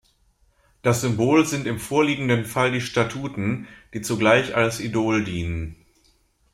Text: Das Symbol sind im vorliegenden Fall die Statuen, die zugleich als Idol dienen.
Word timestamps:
Das 0.81 1.01
Symbol 1.01 1.45
sind 1.45 1.67
im 1.67 1.77
vorliegenden 1.77 2.43
Fall 2.45 2.71
die 2.71 2.81
Statuen, 2.81 3.67
die 3.93 4.01
zugleich 4.01 4.55
als 4.57 4.79
Idol 4.79 5.23
dienen. 5.23 5.75